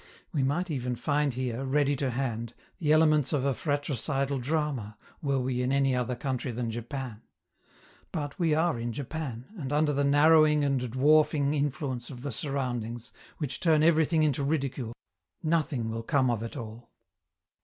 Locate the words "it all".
16.41-16.89